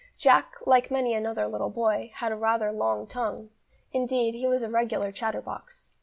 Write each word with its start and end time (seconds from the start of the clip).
Jack, 0.17 0.55
like 0.65 0.89
many 0.89 1.13
another 1.13 1.47
little 1.47 1.69
boy, 1.69 2.11
had 2.15 2.33
rather 2.41 2.69
a 2.69 2.73
long 2.73 3.05
tongue, 3.05 3.51
indeed, 3.93 4.33
he 4.33 4.47
was 4.47 4.63
a 4.63 4.69
regular 4.71 5.11
chatterbox. 5.11 5.91